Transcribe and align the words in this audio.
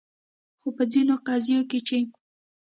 خو 0.59 0.67
په 0.77 0.83
ځینو 0.91 1.15
قضیو 1.27 1.61
کې 1.69 1.79
چې 1.87 1.97